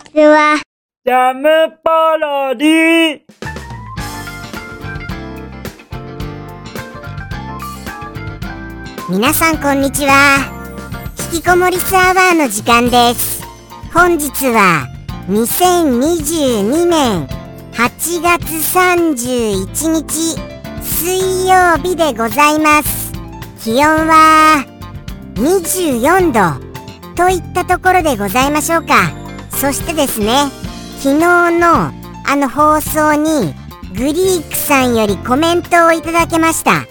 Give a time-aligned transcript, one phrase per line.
[0.00, 0.60] ちは。
[1.04, 1.48] ジャム
[1.82, 3.20] パロディ
[9.08, 10.38] 皆さんこんにちは。
[11.32, 13.42] 引きこもりスアワーの時間です。
[13.92, 14.86] 本日は
[15.28, 17.26] 2022年
[17.72, 18.44] 8月
[18.76, 20.36] 31日
[20.82, 23.12] 水曜日でございます。
[23.62, 24.64] 気温は
[25.34, 26.70] 24度
[27.14, 29.19] といったところでございましょうか
[29.60, 30.46] そしてですね
[31.00, 31.92] 昨日の
[32.24, 33.54] あの放送に
[33.94, 36.86] グリークさんよりコメントをいただけました。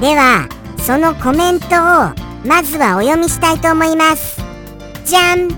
[0.00, 1.68] ではそのコメントを
[2.46, 4.40] まずはお読みしたいと思います。
[5.04, 5.50] じゃん。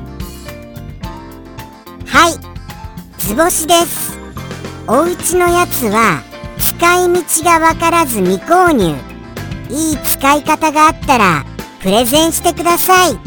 [2.07, 2.33] はい。
[3.19, 4.19] 図星です。
[4.89, 6.23] お家のやつは
[6.59, 8.97] 使い道がわからず未購入。
[9.71, 11.45] いい使い方があったら
[11.81, 13.19] プレゼンしてください。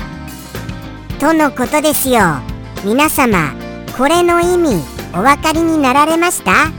[1.19, 2.48] とのことですよ。
[2.85, 3.53] 皆様
[3.97, 4.81] これの意味
[5.13, 6.71] お分かりになられました？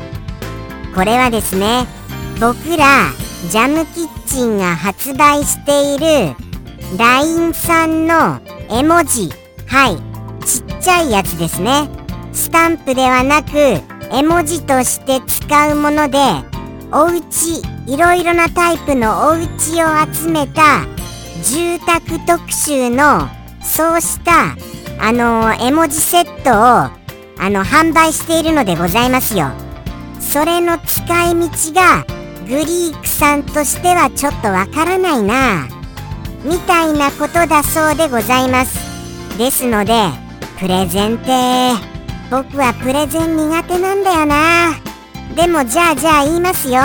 [0.94, 1.86] これはですね
[2.41, 3.11] 僕ら
[3.50, 6.34] ジャムキッチンが発売している
[6.97, 9.30] LINE さんの絵文字。
[9.66, 9.97] はい。
[10.47, 11.89] ちっちゃいやつですね。
[12.33, 13.50] スタンプではなく
[14.11, 16.19] 絵文字として使うもので
[16.92, 19.44] お家いろいろなタイプのお家
[19.84, 20.86] を集めた
[21.44, 23.28] 住宅特集の
[23.62, 24.56] そうした
[25.02, 26.54] あの絵文字セットを
[27.42, 29.50] あの販売しているのでございますよ。
[30.20, 32.04] それの使い道が
[32.46, 35.66] グリークさんとしてはちょっとわからないな
[36.44, 38.78] みたいなことだそうでございます。
[39.38, 39.94] ですので
[40.58, 41.30] プレゼンって
[42.30, 44.74] 僕はプレゼン苦手なんだよな。
[45.34, 46.80] でもじゃあじゃあ言いますよ。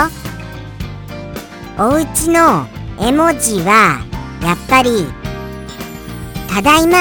[1.78, 2.66] お家の
[2.98, 4.00] 絵文字は
[4.42, 5.06] やっぱり
[6.48, 6.96] 「ただいま」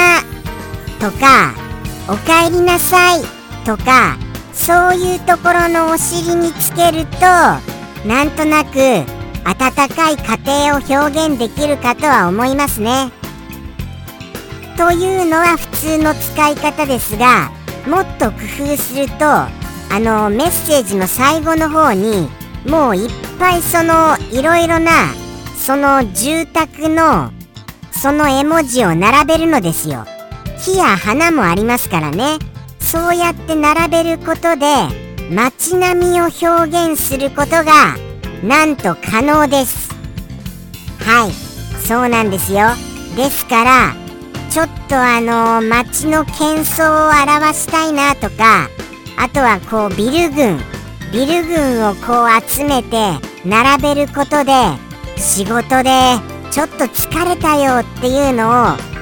[1.06, 1.54] とか
[2.10, 3.22] 「おかえりなさい」
[3.64, 4.18] とか
[4.54, 7.20] そういうところのお尻につけると
[8.08, 9.06] なんとなく
[9.44, 13.12] 温かい家庭を表現できるかとは思いますね。
[14.78, 17.52] というのは普通の使い方ですが
[17.88, 18.38] もっと工
[18.74, 19.50] 夫するとあ
[19.92, 22.28] のメッセージの最後の方に
[22.68, 24.92] もういっぱいそのいろいろな
[25.56, 27.32] その住宅の
[27.92, 30.06] その絵文字を並べるのですよ
[30.66, 32.40] 木や花もありますからね。
[32.80, 34.66] そうやって並べることで
[35.30, 37.96] 街並みを表現することが
[38.44, 39.94] なんと可能です。
[41.02, 41.32] はい。
[41.86, 42.70] そうなんですよ。
[43.16, 43.96] ですから
[44.50, 48.68] ちょっとあの街の喧騒を表したいなとか
[49.18, 50.60] あとはこうビル群
[51.14, 53.14] ビル群をこう集めて
[53.46, 54.52] 並べることで
[55.16, 55.92] 仕事で
[56.50, 58.95] ちょっと疲れたよっていうのを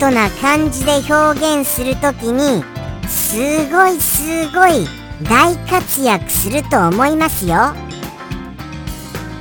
[0.00, 2.64] トな感じで表現するときに
[3.06, 4.86] すごいすごい
[5.22, 7.74] 大活躍すると思いますよ。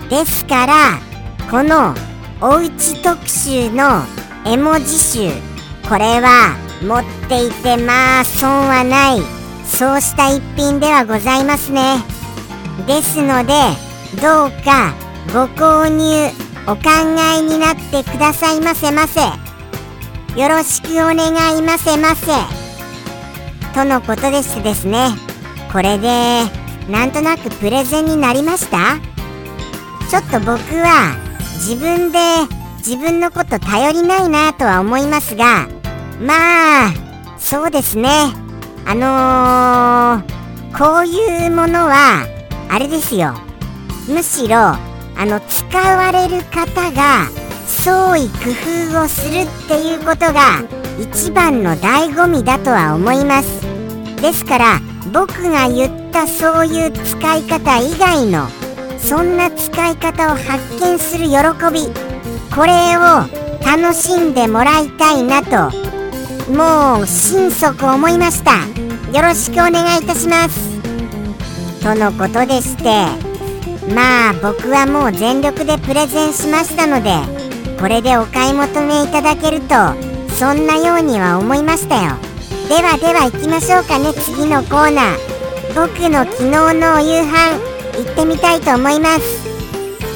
[0.09, 1.00] ですから
[1.50, 1.96] この
[2.42, 4.03] おうち特集の
[4.46, 5.30] 絵文字集
[5.88, 9.22] これは持っていてまあ損はない。
[9.66, 12.03] そうした一品ではございますね。
[12.86, 13.53] ですので
[14.22, 14.94] どうか
[15.31, 16.30] ご購入
[16.68, 16.81] お考
[17.38, 19.49] えになってくださいませませ。
[20.36, 22.32] よろしくお願いませませ。
[23.74, 25.10] とのことでしてですね。
[25.72, 26.44] これで
[26.90, 29.00] なんとなくプレゼンになりました？
[30.10, 31.16] ちょっと僕は
[31.58, 32.20] 自分で
[32.78, 35.68] 自分のこと頼りないなとは思いますが
[36.22, 36.94] まあ
[37.38, 38.10] そうですね。
[38.86, 42.26] あのー、こういうものは
[42.70, 43.34] あれですよ。
[44.08, 44.80] むしろあ
[45.20, 47.28] の使われる方が
[47.69, 48.52] 創意工
[48.91, 50.63] 夫をするっていうことが
[51.00, 53.62] 一番の醍醐味だとは思います。
[54.22, 54.81] ですから
[55.13, 58.47] 僕が言ったそういう使い方以外の
[58.97, 61.34] そんな使い方を発見する喜
[61.72, 61.88] び
[62.53, 63.02] これを
[63.66, 65.72] 楽しんでもらいたいなと
[66.51, 68.51] もう心底思いました。
[69.15, 70.69] よろしくお願いいたします。
[71.81, 72.83] とのことでして
[73.94, 77.38] まあ僕はもう全力でプレゼンしましたので
[77.80, 79.76] これでお買い求めいただけると
[80.36, 82.18] そんなようには思いましたよ。
[82.68, 85.40] ではでは行きましょうかね次のコーナー。
[85.74, 87.58] 僕の昨日のお夕飯
[87.98, 89.50] 行ってみたいと思います。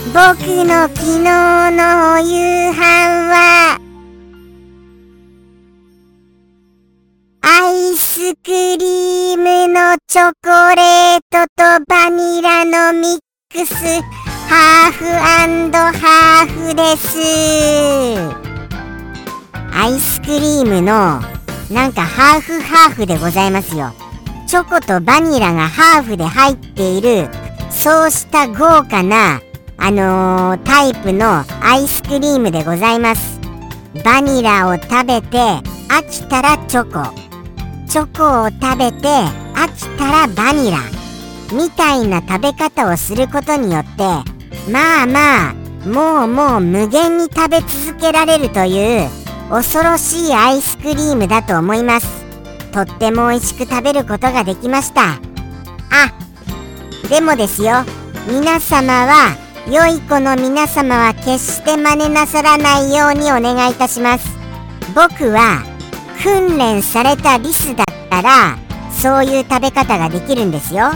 [0.07, 0.19] 僕
[0.65, 2.81] の昨日のお夕飯
[3.31, 3.79] は
[7.41, 13.19] アイスクリームのチョコレートとバニラのミッ
[13.51, 14.22] クス。
[14.55, 15.05] ハーフ
[15.97, 17.17] ハーフです。
[19.73, 21.19] アイスクリームの
[21.71, 23.93] なんかハーフハーフでございますよ。
[24.45, 27.29] チョコとバニラがハーフで入っている
[27.71, 29.41] そうした豪華な
[29.77, 33.39] あのー、タイプのアイスクリームでございます。
[34.05, 35.37] バニラを食べて
[35.89, 37.11] 飽きたらチョコ。
[37.89, 39.07] チョコを食べて
[39.55, 40.77] 飽きたらバニラ。
[41.51, 44.32] みたいな食べ方をすることによって
[44.69, 45.53] まあまあ
[45.85, 49.09] もうもう無限に食べ続けられるという
[49.49, 52.23] 恐ろしいアイスクリームだと思います。
[52.71, 55.01] とっても美味しく食べることができました。
[55.11, 55.19] あ
[57.09, 57.83] でもですよ。
[58.27, 59.35] 皆様は
[59.69, 64.27] 良い子の皆様は決して真似なさらないようにお願いいたします。
[64.95, 65.63] 僕は
[66.23, 68.57] 訓練されたリスだったら
[68.91, 70.91] そういう食べ方ができるんですよ。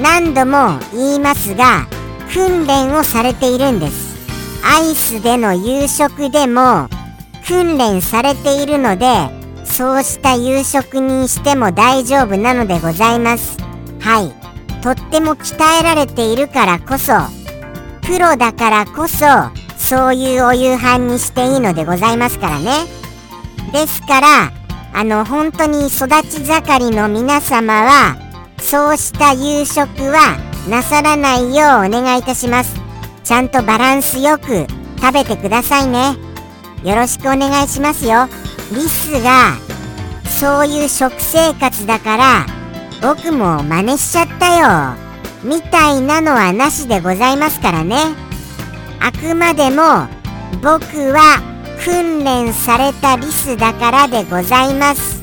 [0.00, 1.86] 何度も言いますが
[2.34, 4.16] 訓練をされているんです。
[4.64, 6.88] アイスでの夕食でも
[7.46, 9.06] 訓練されているので
[9.64, 13.56] そうした夕食にしても大丈夫なのでございます。
[14.00, 14.32] はい。
[14.82, 17.12] とっても鍛えられているからこそ
[18.02, 19.24] プロだからこそ
[19.78, 22.84] そういうお夕飯にしていいのでございますからね。
[23.72, 24.52] ですから
[24.92, 28.16] あの本当に育ち盛りの皆様は
[28.58, 32.74] そうした夕食はなさらないようお願いいたします。
[33.22, 34.66] ちゃんとバランスよく
[34.98, 36.16] 食べてくださいね。
[36.82, 38.28] よろしくお願いしますよ。
[38.72, 39.56] リスが
[40.26, 42.46] そういう食生活だから
[43.02, 45.04] 僕も真似しちゃったよ。
[45.42, 47.96] みたいなのはなしでございますからね。
[49.00, 50.08] あくまでも
[50.62, 51.42] 僕は
[51.84, 55.22] 訓練されたリスだからでございます。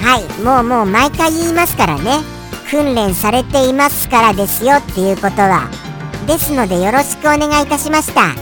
[0.00, 2.37] はいもうもう毎回言いますからね。
[2.70, 5.68] 訓練されていますからですよっていうことは
[6.26, 8.34] ですのでよろしくお願いいたしました。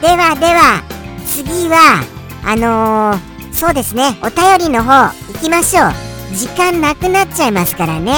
[0.00, 0.82] ではでは
[1.26, 2.02] 次は
[2.44, 5.92] あのー、そうですねお便りの方行きましょう。
[6.34, 8.12] 時間なくなっちゃいますからね。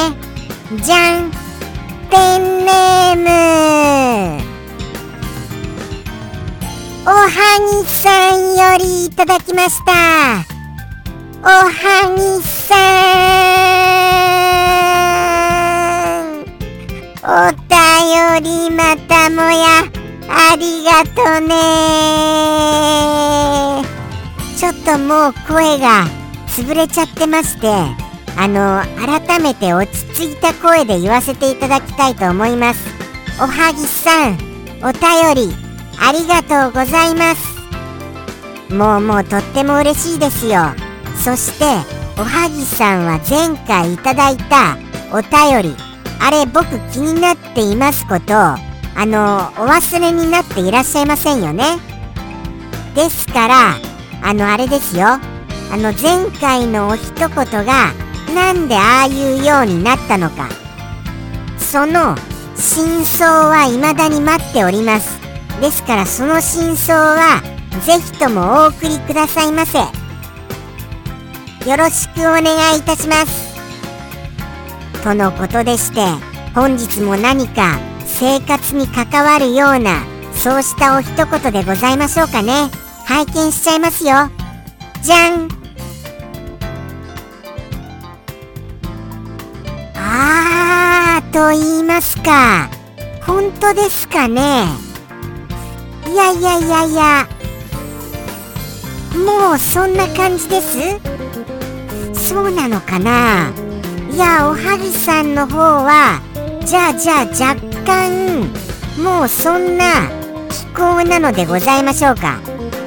[0.82, 1.30] じゃん。
[2.10, 4.42] ペンネーム。
[7.06, 7.28] おは
[7.82, 9.92] ぎさんよりいただきました。
[11.42, 13.79] おはぎさん。
[17.22, 17.26] お
[17.68, 19.84] 便りまたもや。
[20.26, 21.52] ありがとね。
[24.56, 26.06] ちょっともう声が
[26.48, 27.68] 潰れちゃってまして。
[28.36, 32.88] あの改めて落ち着いた声で言わせていただきたいと思います。
[33.38, 34.38] おはぎさん
[34.82, 35.02] お便
[35.34, 35.54] り
[36.00, 37.60] ありがとうございます。
[38.72, 40.74] もうもうとっても嬉しいですよ。
[41.22, 41.66] そして
[42.18, 44.78] おはぎさんは前回いただいた
[45.12, 45.89] お便り。
[46.20, 48.58] あれ僕気になっていますことあ
[48.96, 51.78] のお忘れになっていらっしゃいませんよね。
[52.94, 53.74] ですから
[54.22, 55.06] あのあれですよ。
[55.06, 57.92] あの前回のお一言が
[58.34, 60.48] なんでああいうようになったのか。
[61.58, 62.16] その
[62.56, 65.18] 真相は未だに待っております。
[65.60, 67.40] ですからその真相は
[67.86, 69.78] ぜひともお送りくださいませ。
[69.78, 73.49] よろしくお願いいたします。
[75.02, 76.00] とのことでして
[76.54, 80.04] 本日も何か生活に関わるような
[80.34, 82.70] そうしたお一言でございましょうかね。
[83.06, 84.30] 拝見しちゃいますよ。
[85.02, 85.48] じゃん。
[89.96, 92.70] あーと言いますか。
[93.26, 94.64] 本当ですかね。
[96.06, 97.28] いやいやいやいや。
[99.14, 100.78] もうそんな感じです。
[102.14, 103.50] そうなのかな。
[104.12, 106.20] いやおはぎさんの方は
[106.64, 108.50] じゃあじゃあ若干
[109.02, 110.08] もうそんな
[110.50, 112.40] 気候なのでございましょうか。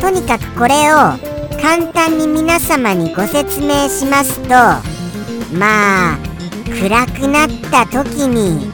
[0.03, 0.98] とにかくこれを
[1.62, 4.50] 簡単に皆様にご説明しますと
[5.58, 6.18] まあ
[6.65, 8.70] 暗くなった時に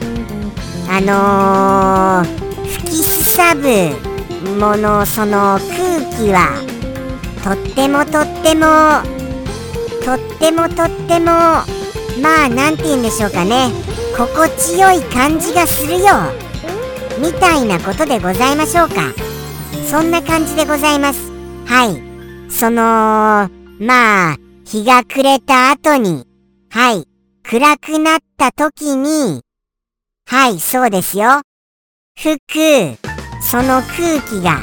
[0.88, 3.94] あのー、吹きすさぶ
[4.58, 6.50] ものその空気は
[7.44, 9.04] とってもとっても
[10.04, 11.79] とってもとっても
[12.20, 13.70] まあ何て言うんでしょうかね。
[14.16, 16.06] 心地よい感じがするよ。
[17.18, 19.12] みたいなことでございましょうか。
[19.90, 21.30] そんな感じでございます。
[21.66, 22.50] はい。
[22.50, 26.26] そのまあ日が暮れた後に
[26.70, 27.06] はい。
[27.42, 29.42] 暗くなった時に
[30.26, 31.40] はいそうですよ。
[32.16, 32.98] 吹く
[33.42, 34.60] その空気が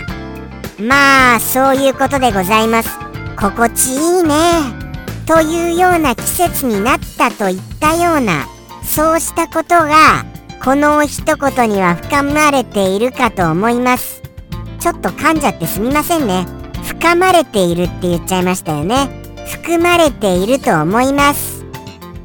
[0.79, 2.89] まあそういうことでございます。
[3.35, 4.87] 心地いいね。
[5.27, 8.48] というような季節になったといったような
[8.84, 10.25] そうしたことが
[10.63, 14.24] この一言には深まれているかと思います
[14.79, 16.46] ちょっと噛んじゃってすみませんね
[16.84, 21.65] 深まれているって言っちゃいましたよね含まれていると思います。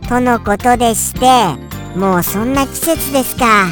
[0.08, 1.26] とのことでして、
[1.96, 3.66] もうそんな季節ですか。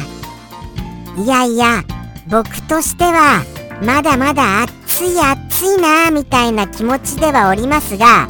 [1.17, 1.83] いやいや、
[2.27, 3.43] 僕としては、
[3.85, 8.27] まだまだ暑い暑いなぁみたいな気持ちではおりますが、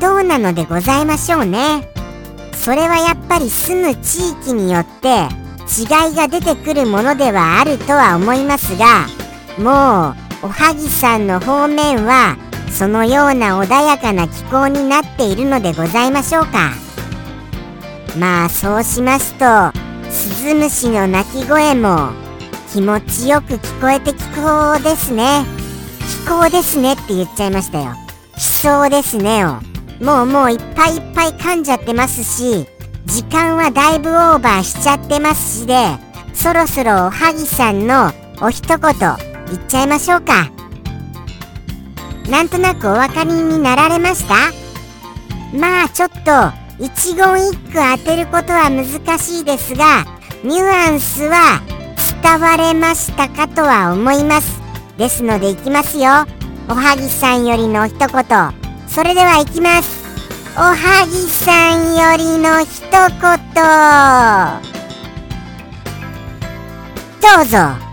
[0.00, 1.88] どうなのでございましょうね。
[2.54, 5.28] それはやっぱり住む地域によって
[5.78, 9.06] 違いが出てくるものではあるとは思いますが、
[9.58, 12.36] もう、おはぎさんの方面は、
[12.70, 16.72] そのような穏やかな気候になっているのでございましょうか。
[18.18, 19.44] まあそうしますと、
[20.10, 22.10] スズムシの鳴き声も
[22.72, 25.44] 気持ちよく聞こえてきそうですね。
[26.24, 27.94] 気候ですねって言っちゃいましたよ。
[28.36, 29.58] 気象ですねを。
[30.00, 32.66] もうもういっぱいいっぱい噛んじゃってますし、
[33.06, 35.74] 時間はだいぶオーバーしちゃってますしで、
[36.32, 40.50] そろそろおはぎさんのお一言言っちゃいましょうか。
[42.30, 44.34] なんとなくお分かりになられました？
[45.56, 46.16] まあちょっと
[46.78, 48.86] 一言一句当てることは難
[49.18, 50.04] しいですが、
[50.42, 51.60] ニュアンスは
[52.22, 54.60] 伝われましたかとは思います。
[54.96, 56.10] ですのでいきますよ。
[56.68, 58.59] おはぎさんよりの一言。
[58.92, 60.00] それでは行きます。
[60.56, 63.00] おはぎさんよりの一言。
[67.20, 67.89] どうぞ。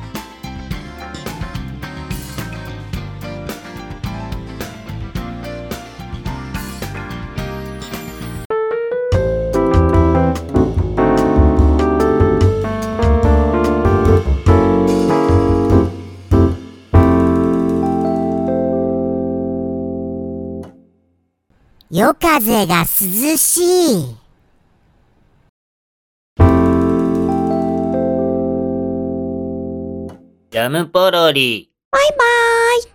[21.98, 22.86] 夜風が涼
[23.38, 23.58] し
[23.92, 24.16] い。
[30.51, 31.72] ジャムポロリ。
[31.89, 32.84] バイバーイ。